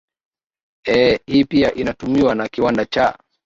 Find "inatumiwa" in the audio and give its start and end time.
1.73-2.35